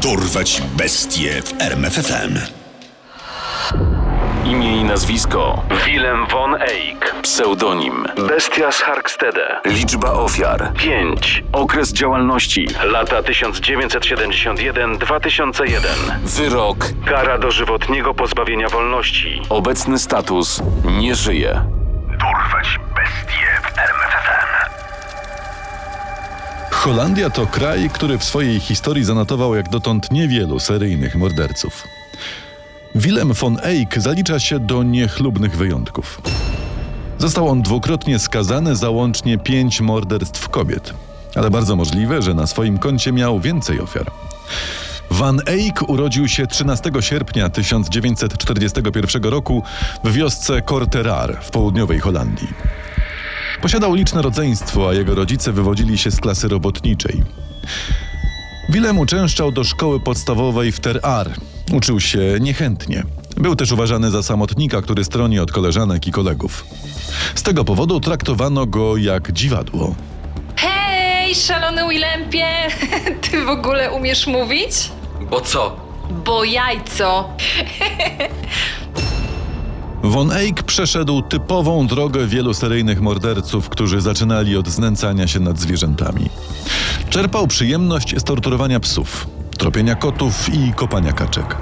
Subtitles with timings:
[0.00, 2.38] Dorwać bestie w RMFFM.
[4.44, 5.62] Imię i nazwisko.
[5.86, 7.14] Willem von Eyck.
[7.22, 8.06] Pseudonim.
[8.28, 9.60] Bestia z Harkstede.
[9.64, 10.72] Liczba ofiar.
[10.78, 12.66] 5 Okres działalności.
[12.84, 15.78] Lata 1971-2001
[16.24, 16.76] Wyrok.
[17.06, 19.42] Kara dożywotniego pozbawienia wolności.
[19.48, 20.62] Obecny status.
[20.84, 21.64] Nie żyje
[26.82, 31.84] Holandia to kraj, który w swojej historii zanotował jak dotąd niewielu seryjnych morderców.
[32.94, 36.22] Willem von Eyck zalicza się do niechlubnych wyjątków.
[37.18, 40.94] Został on dwukrotnie skazany za łącznie pięć morderstw kobiet,
[41.34, 44.10] ale bardzo możliwe, że na swoim koncie miał więcej ofiar.
[45.10, 49.62] Van Eyck urodził się 13 sierpnia 1941 roku
[50.04, 52.48] w wiosce Korterar w południowej Holandii.
[53.62, 57.22] Posiadał liczne rodzeństwo, a jego rodzice wywodzili się z klasy robotniczej.
[58.68, 61.30] Willem uczęszczał do szkoły podstawowej w Ter Aar.
[61.72, 63.04] Uczył się niechętnie.
[63.36, 66.66] Był też uważany za samotnika, który stroni od koleżanek i kolegów.
[67.34, 69.94] Z tego powodu traktowano go jak dziwadło.
[70.56, 72.46] Hej, szalony Willempie!
[73.30, 74.72] Ty w ogóle umiesz mówić?
[75.30, 75.76] Bo co?
[76.24, 77.28] Bo jajco!
[80.12, 86.30] Von Eyck przeszedł typową drogę wielu seryjnych morderców, którzy zaczynali od znęcania się nad zwierzętami.
[87.10, 89.26] Czerpał przyjemność z torturowania psów,
[89.58, 91.56] tropienia kotów i kopania kaczek.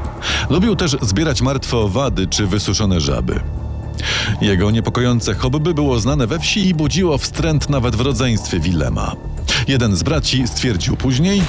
[0.51, 3.41] Lubił też zbierać martwe owady czy wysuszone żaby.
[4.41, 9.13] Jego niepokojące hobby było znane we wsi i budziło wstręt nawet w rodzeństwie Willema.
[9.69, 11.43] Jeden z braci stwierdził później,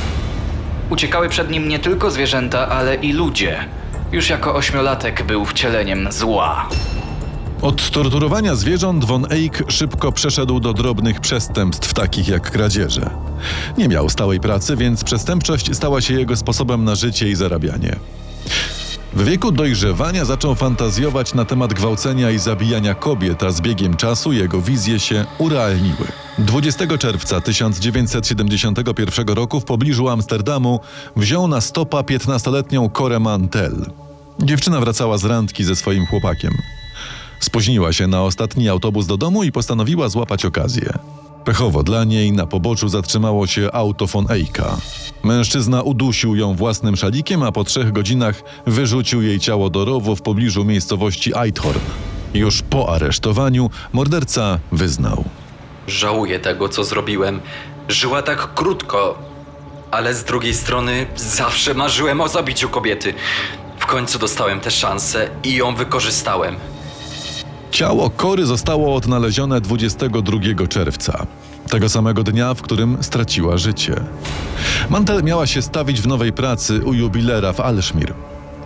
[0.89, 3.65] Uciekały przed nim nie tylko zwierzęta, ale i ludzie.
[4.11, 6.69] Już jako ośmiolatek był wcieleniem zła.
[7.61, 13.09] Od torturowania zwierząt von Eyck szybko przeszedł do drobnych przestępstw takich jak kradzieże.
[13.77, 17.95] Nie miał stałej pracy, więc przestępczość stała się jego sposobem na życie i zarabianie.
[19.13, 24.33] W wieku dojrzewania zaczął fantazjować na temat gwałcenia i zabijania kobiet, a z biegiem czasu
[24.33, 26.07] jego wizje się urealniły.
[26.39, 30.79] 20 czerwca 1971 roku w pobliżu Amsterdamu
[31.15, 33.85] wziął na stopa 15-letnią Corę Mantel.
[34.39, 36.51] Dziewczyna wracała z randki ze swoim chłopakiem.
[37.41, 40.93] Spóźniła się na ostatni autobus do domu i postanowiła złapać okazję.
[41.45, 44.77] Pechowo dla niej na poboczu zatrzymało się auto von Eycka.
[45.23, 50.21] Mężczyzna udusił ją własnym szalikiem, a po trzech godzinach wyrzucił jej ciało do rowu w
[50.21, 51.79] pobliżu miejscowości Eithorn.
[52.33, 55.23] Już po aresztowaniu morderca wyznał.
[55.87, 57.39] Żałuję tego, co zrobiłem.
[57.89, 59.19] Żyła tak krótko,
[59.91, 63.13] ale z drugiej strony zawsze marzyłem o zabiciu kobiety.
[63.79, 66.55] W końcu dostałem tę szansę i ją wykorzystałem.
[67.71, 71.27] Ciało Kory zostało odnalezione 22 czerwca,
[71.69, 73.95] tego samego dnia, w którym straciła życie.
[74.89, 78.13] Mantel miała się stawić w nowej pracy u jubilera w Alszmir.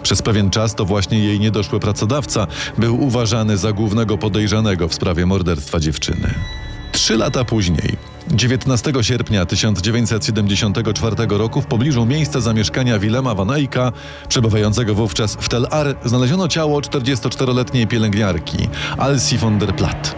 [0.03, 5.25] Przez pewien czas to właśnie jej niedoszły pracodawca był uważany za głównego podejrzanego w sprawie
[5.25, 6.33] morderstwa dziewczyny.
[6.95, 7.97] Trzy lata później,
[8.31, 13.91] 19 sierpnia 1974 roku w pobliżu miejsca zamieszkania Willema van Eycka,
[14.29, 18.57] przebywającego wówczas w Tel Ar, znaleziono ciało 44-letniej pielęgniarki
[18.97, 20.15] Alsi von der Platt.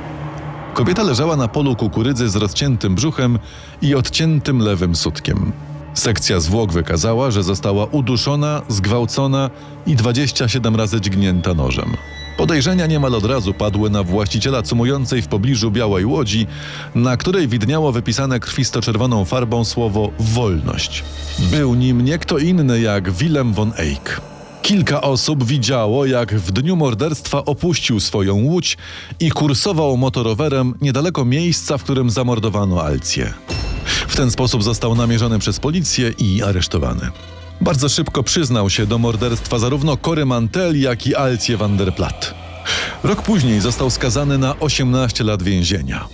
[0.73, 3.39] Kobieta leżała na polu kukurydzy z rozciętym brzuchem
[3.81, 5.51] i odciętym lewym sutkiem.
[5.94, 9.49] Sekcja zwłok wykazała, że została uduszona, zgwałcona
[9.88, 11.97] i 27 razy dźgnięta nożem.
[12.37, 16.47] Podejrzenia niemal od razu padły na właściciela cumującej w pobliżu białej łodzi,
[16.95, 21.03] na której widniało wypisane krwisto-czerwoną farbą słowo wolność.
[21.39, 24.21] Był nim nie kto inny jak Willem von Eyck.
[24.61, 28.77] Kilka osób widziało, jak w dniu morderstwa opuścił swoją łódź
[29.19, 33.33] i kursował motorowerem niedaleko miejsca, w którym zamordowano Alcję.
[34.07, 37.09] W ten sposób został namierzony przez policję i aresztowany.
[37.62, 42.34] Bardzo szybko przyznał się do morderstwa zarówno Kory Mantel, jak i Alcję van der Platt.
[43.03, 46.07] Rok później został skazany na 18 lat więzienia.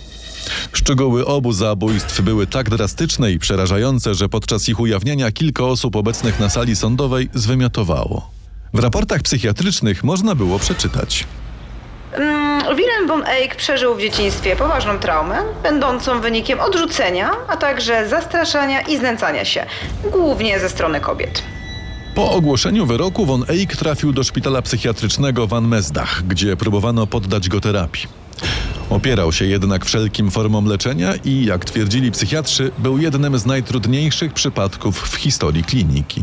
[0.72, 6.40] Szczegóły obu zabójstw były tak drastyczne i przerażające, że podczas ich ujawnienia kilka osób obecnych
[6.40, 8.30] na sali sądowej zwymiotowało.
[8.74, 11.26] W raportach psychiatrycznych można było przeczytać.
[12.14, 18.80] Mm, Willem von Eyck przeżył w dzieciństwie poważną traumę, będącą wynikiem odrzucenia, a także zastraszania
[18.80, 19.66] i znęcania się,
[20.12, 21.42] głównie ze strony kobiet.
[22.14, 27.60] Po ogłoszeniu wyroku von Eyck trafił do szpitala psychiatrycznego Van Mesdach, gdzie próbowano poddać go
[27.60, 28.08] terapii.
[28.90, 35.08] Opierał się jednak wszelkim formom leczenia i, jak twierdzili psychiatrzy, był jednym z najtrudniejszych przypadków
[35.08, 36.22] w historii kliniki.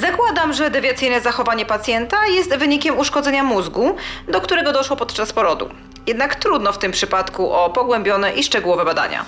[0.00, 3.96] Zakładam, że dewiacyjne zachowanie pacjenta jest wynikiem uszkodzenia mózgu,
[4.32, 5.68] do którego doszło podczas porodu.
[6.06, 9.24] Jednak trudno w tym przypadku o pogłębione i szczegółowe badania.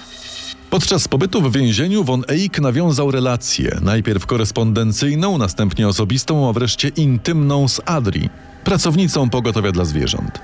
[0.70, 7.68] Podczas pobytu w więzieniu von Eyck nawiązał relację, najpierw korespondencyjną, następnie osobistą, a wreszcie intymną
[7.68, 8.30] z Adri,
[8.64, 10.40] pracownicą pogotowia dla zwierząt.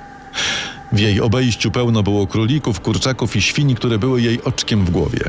[0.93, 5.21] W jej obejściu pełno było królików, kurczaków i świni, które były jej oczkiem w głowie.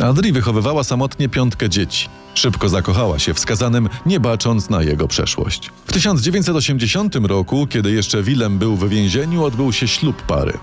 [0.00, 2.08] Adri wychowywała samotnie piątkę dzieci.
[2.34, 5.70] Szybko zakochała się w skazanym, nie bacząc na jego przeszłość.
[5.86, 10.58] W 1980 roku, kiedy jeszcze Willem był w więzieniu, odbył się ślub pary.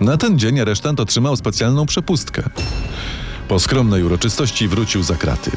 [0.00, 2.42] Na ten dzień aresztant otrzymał specjalną przepustkę.
[3.48, 5.50] Po skromnej uroczystości wrócił za kraty.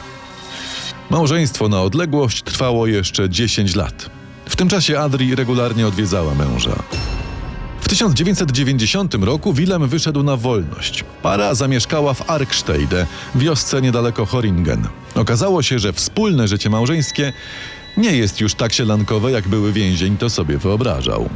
[1.09, 4.09] Małżeństwo na odległość trwało jeszcze 10 lat.
[4.45, 6.83] W tym czasie Adri regularnie odwiedzała męża.
[7.89, 11.03] W 1990 roku Willem wyszedł na wolność.
[11.21, 14.87] Para zamieszkała w Arkstede, wiosce niedaleko Horingen.
[15.15, 17.33] Okazało się, że wspólne życie małżeńskie
[17.97, 21.29] nie jest już tak sielankowe, jak były więzień to sobie wyobrażał.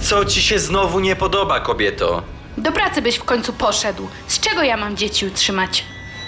[0.00, 2.22] Co ci się znowu nie podoba, kobieto?
[2.58, 4.08] Do pracy byś w końcu poszedł.
[4.28, 5.84] Z czego ja mam dzieci utrzymać?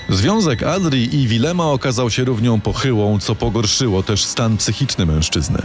[0.09, 5.63] Związek Adri i Willema okazał się równią pochyłą, co pogorszyło też stan psychiczny mężczyzny.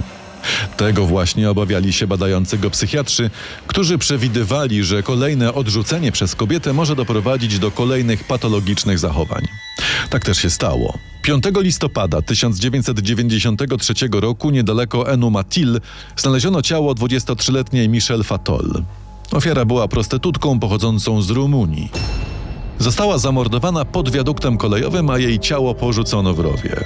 [0.78, 3.30] Tego właśnie obawiali się badający go psychiatrzy,
[3.68, 9.48] którzy przewidywali, że kolejne odrzucenie przez kobietę może doprowadzić do kolejnych patologicznych zachowań.
[10.10, 10.98] Tak też się stało.
[11.22, 15.82] 5 listopada 1993 roku niedaleko Enumatil
[16.16, 18.84] znaleziono ciało 23-letniej Michelle Fatol.
[19.32, 21.90] Ofiara była prostytutką pochodzącą z Rumunii.
[22.80, 26.84] Została zamordowana pod wiaduktem kolejowym, a jej ciało porzucono w rowie.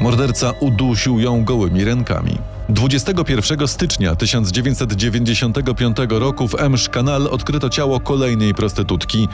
[0.00, 2.38] Morderca udusił ją gołymi rękami.
[2.70, 9.28] 21 stycznia 1995 roku w Emsz-Kanal odkryto ciało kolejnej prostytutki,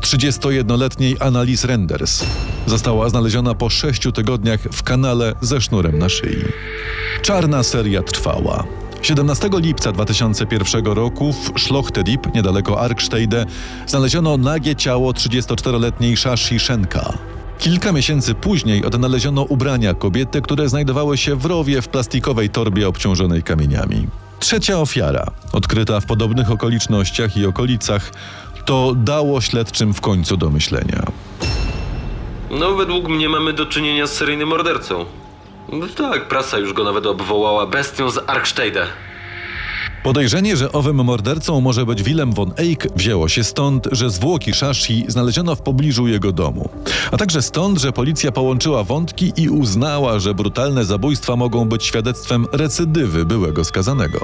[0.00, 2.24] 31-letniej Annalise Renders.
[2.66, 6.36] Została znaleziona po sześciu tygodniach w kanale ze sznurem na szyi.
[7.22, 8.64] Czarna seria trwała.
[9.02, 13.46] 17 lipca 2001 roku w Schlochtediep, niedaleko Arkstede,
[13.86, 17.37] znaleziono nagie ciało 34-letniej Shashi Szenka.
[17.58, 23.42] Kilka miesięcy później odnaleziono ubrania kobiety, które znajdowały się w rowie w plastikowej torbie obciążonej
[23.42, 24.06] kamieniami.
[24.40, 28.12] Trzecia ofiara, odkryta w podobnych okolicznościach i okolicach,
[28.64, 31.02] to dało śledczym w końcu do myślenia.
[32.50, 35.04] No, według mnie mamy do czynienia z seryjnym mordercą.
[35.72, 38.86] No tak, prasa już go nawet obwołała bestią z Arkstede.
[40.02, 45.04] Podejrzenie, że owym mordercą może być Willem von Eyck wzięło się stąd, że zwłoki Shashi
[45.08, 46.68] znaleziono w pobliżu jego domu.
[47.12, 52.46] A także stąd, że policja połączyła wątki i uznała, że brutalne zabójstwa mogą być świadectwem
[52.52, 54.18] recydywy byłego skazanego.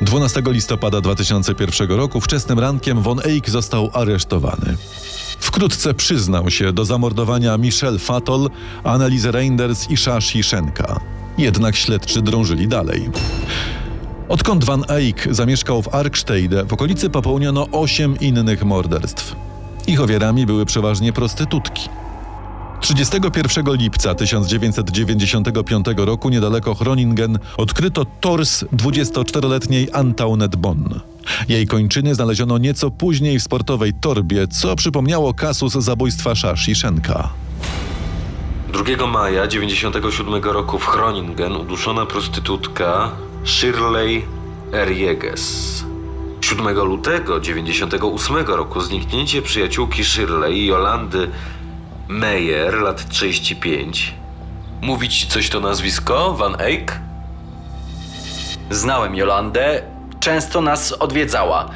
[0.00, 4.76] 12 listopada 2001 roku wczesnym rankiem von Eyck został aresztowany.
[5.40, 8.50] Wkrótce przyznał się do zamordowania Michelle Fatol,
[8.84, 11.00] Annalise Reinders i Shashi Szenka.
[11.38, 13.10] Jednak śledczy drążyli dalej.
[14.30, 19.36] Odkąd Van Eyck zamieszkał w Arkstede, w okolicy popełniono osiem innych morderstw.
[19.86, 21.88] Ich ofiarami były przeważnie prostytutki.
[22.80, 31.00] 31 lipca 1995 roku niedaleko Groningen odkryto tors 24-letniej Antaunet Bonn.
[31.48, 37.28] Jej kończyny znaleziono nieco później w sportowej torbie, co przypomniało kasus zabójstwa Shashi Szenka.
[38.96, 43.10] 2 maja 97 roku w Groningen uduszona prostytutka
[43.44, 44.26] Shirley
[44.72, 45.84] Erjeges.
[46.40, 51.30] 7 lutego 98 roku zniknięcie przyjaciółki Shirley Jolandy
[52.08, 54.14] Meyer, lat 35.
[54.80, 56.98] Mówi ci coś to nazwisko, Van Eyck?
[58.70, 59.82] Znałem Jolandę,
[60.20, 61.70] często nas odwiedzała,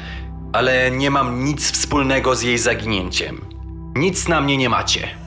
[0.53, 3.41] ale nie mam nic wspólnego z jej zaginięciem.
[3.95, 5.24] Nic na mnie nie macie.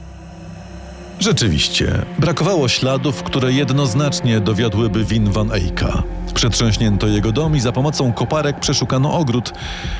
[1.19, 6.03] Rzeczywiście, brakowało śladów, które jednoznacznie dowiodłyby win Van Eycka.
[6.33, 9.53] Przetrząśnięto jego dom i za pomocą koparek przeszukano ogród,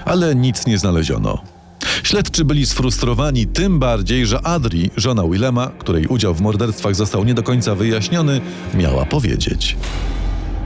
[0.05, 1.38] ale nic nie znaleziono.
[2.03, 7.33] Śledczy byli sfrustrowani tym bardziej, że Adri, żona Willema, której udział w morderstwach został nie
[7.33, 8.41] do końca wyjaśniony,
[8.73, 9.77] miała powiedzieć.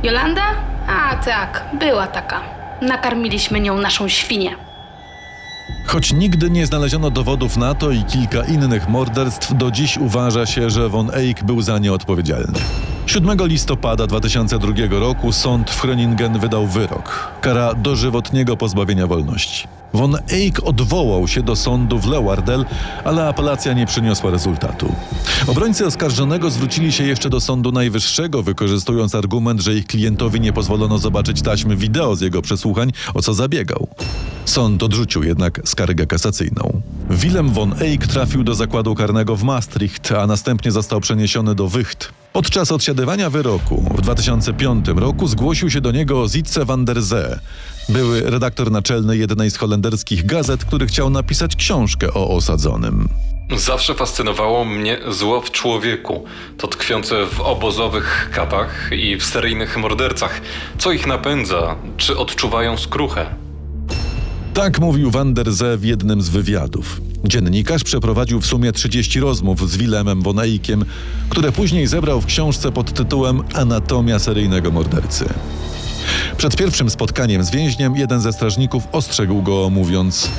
[0.03, 0.43] Jolanda?
[0.87, 2.41] A tak, była taka.
[2.81, 4.55] Nakarmiliśmy nią naszą świnię.
[5.85, 10.69] Choć nigdy nie znaleziono dowodów na to i kilka innych morderstw, do dziś uważa się,
[10.69, 12.59] że von Eyck był za nie odpowiedzialny.
[13.05, 17.31] 7 listopada 2002 roku sąd w Groningen wydał wyrok.
[17.41, 19.67] Kara dożywotniego pozbawienia wolności.
[19.93, 22.65] Von Eyck odwołał się do sądu w Leeuwarden,
[23.03, 24.95] ale apelacja nie przyniosła rezultatu.
[25.47, 30.97] Obrońcy oskarżonego zwrócili się jeszcze do Sądu Najwyższego, wykorzystując argument, że ich klientowi nie pozwolono
[30.97, 33.87] zobaczyć taśmy wideo z jego przesłuchań, o co zabiegał.
[34.45, 36.81] Sąd odrzucił jednak skargę kasacyjną.
[37.09, 42.22] Willem von Eyck trafił do zakładu karnego w Maastricht, a następnie został przeniesiony do Wycht.
[42.33, 47.39] Podczas odsiadywania wyroku w 2005 roku zgłosił się do niego Zitze van der Zee,
[47.89, 53.09] były redaktor naczelny jednej z holenderskich gazet, który chciał napisać książkę o osadzonym.
[53.57, 56.23] Zawsze fascynowało mnie zło w człowieku,
[56.57, 60.41] to tkwiące w obozowych katach i w seryjnych mordercach.
[60.77, 61.75] Co ich napędza?
[61.97, 63.25] Czy odczuwają skruchę?
[64.53, 67.01] Tak mówił Van der Zee w jednym z wywiadów.
[67.23, 70.85] Dziennikarz przeprowadził w sumie 30 rozmów z Willemem von Eyckiem,
[71.29, 75.25] które później zebrał w książce pod tytułem Anatomia seryjnego mordercy.
[76.37, 80.29] Przed pierwszym spotkaniem z więźniem jeden ze strażników ostrzegł go, mówiąc: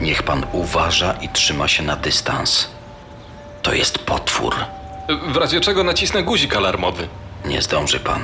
[0.00, 2.68] Niech pan uważa i trzyma się na dystans.
[3.62, 4.54] To jest potwór.
[5.32, 7.08] W razie czego nacisnę guzik alarmowy.
[7.48, 8.20] Nie zdąży pan.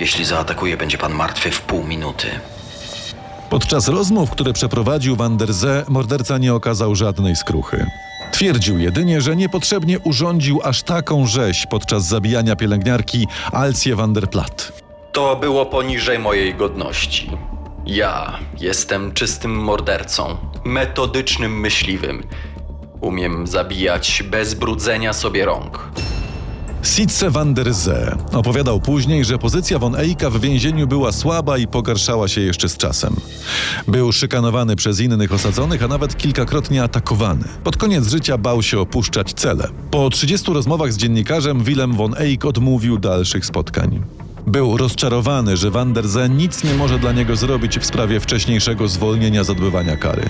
[0.00, 2.26] Jeśli zaatakuje, będzie pan martwy w pół minuty.
[3.50, 7.86] Podczas rozmów, które przeprowadził Van der Zee, morderca nie okazał żadnej skruchy.
[8.32, 14.72] Twierdził jedynie, że niepotrzebnie urządził aż taką rzeź podczas zabijania pielęgniarki Alcie van der Platt.
[15.12, 17.30] To było poniżej mojej godności.
[17.86, 22.22] Ja jestem czystym mordercą, metodycznym myśliwym.
[23.00, 25.90] Umiem zabijać bez brudzenia sobie rąk.
[26.84, 31.66] Sitze van der Zee opowiadał później, że pozycja von Eycka w więzieniu była słaba i
[31.66, 33.16] pogarszała się jeszcze z czasem.
[33.88, 37.44] Był szykanowany przez innych osadzonych, a nawet kilkakrotnie atakowany.
[37.64, 39.68] Pod koniec życia bał się opuszczać cele.
[39.90, 44.02] Po 30 rozmowach z dziennikarzem Willem von Eyck odmówił dalszych spotkań.
[44.46, 48.88] Był rozczarowany, że van der Zee nic nie może dla niego zrobić w sprawie wcześniejszego
[48.88, 50.22] zwolnienia z odbywania kary.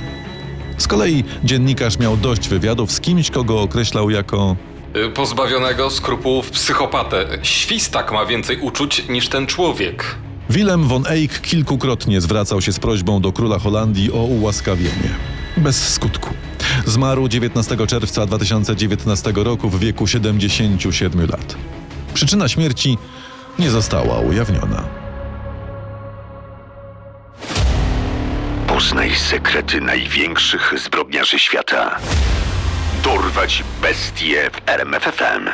[0.79, 4.57] Z kolei dziennikarz miał dość wywiadów z kimś, kogo określał jako
[5.15, 7.27] Pozbawionego skrupułów psychopatę.
[7.43, 10.17] Świstak ma więcej uczuć niż ten człowiek.
[10.51, 15.11] Willem von Eyck kilkukrotnie zwracał się z prośbą do króla Holandii o ułaskawienie.
[15.57, 16.31] Bez skutku.
[16.87, 21.57] Zmarł 19 czerwca 2019 roku w wieku 77 lat.
[22.15, 22.99] Przyczyna śmierci
[23.59, 24.85] nie została ujawniona.
[28.67, 31.97] Poznaj sekrety największych zbrodniarzy świata.
[33.05, 35.49] Dorwać bestie w RMFFM.